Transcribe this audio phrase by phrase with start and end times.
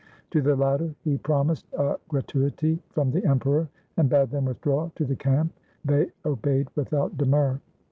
[0.31, 4.89] To the latter he promised a gra tuity from the emperor, and bade them withdraw
[4.95, 5.53] to the camp.
[5.85, 7.59] They obeyed without demur.